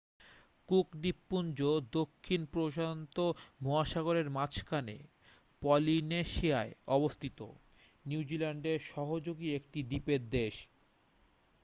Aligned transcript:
cook 0.69 0.87
দ্বীপপুঞ্জ 1.01 1.59
দক্ষিণ 1.93 2.41
প্রশান্ত 2.53 3.17
মহাসাগরের 3.61 4.27
মাঝখানে 4.29 4.97
পলিনেশিয়ায় 5.61 6.73
অবস্থিত 6.89 7.39
নিউজিল্যান্ডের 8.05 8.79
সহযোগী 8.91 9.47
একটি 9.55 9.79
দ্বীপের 9.83 10.21
দেশ 10.31 10.53